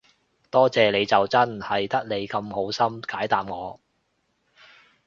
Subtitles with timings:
[0.49, 3.79] 多謝你就真，係得你咁好心解答我